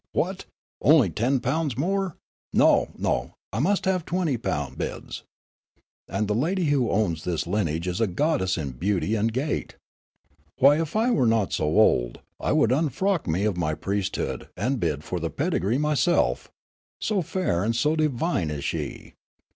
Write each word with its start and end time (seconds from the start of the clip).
What! 0.13 0.45
Only 0.81 1.11
ten 1.11 1.41
pounds 1.41 1.77
more! 1.77 2.17
No, 2.51 2.89
no; 2.97 3.35
I 3.53 3.59
must 3.59 3.85
have 3.85 4.03
twenty 4.03 4.35
pound 4.35 4.79
bids. 4.79 5.21
And 6.07 6.27
the 6.27 6.33
lady 6.33 6.65
who 6.65 6.89
owns 6.89 7.23
this 7.23 7.45
lineage 7.45 7.87
is 7.87 8.01
a 8.01 8.07
goddess 8.07 8.57
in 8.57 8.71
beauty 8.71 9.13
and 9.13 9.31
gait. 9.31 9.75
Why, 10.57 10.81
if 10.81 10.95
I 10.95 11.11
were 11.11 11.27
not 11.27 11.53
so 11.53 11.65
old, 11.65 12.19
I 12.39 12.51
would 12.51 12.71
unfrock 12.71 13.27
me 13.27 13.43
of 13.45 13.57
my 13.57 13.75
priesthood, 13.75 14.49
and 14.57 14.79
bid 14.79 15.03
for 15.03 15.19
the 15.19 15.29
pedigree 15.29 15.77
myself, 15.77 16.49
so 16.99 17.21
fair 17.21 17.63
and 17.63 17.75
so 17.75 17.95
divine 17.95 18.49
is 18.49 18.63
she. 18.65 19.13